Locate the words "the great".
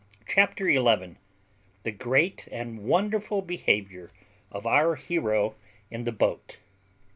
1.83-2.47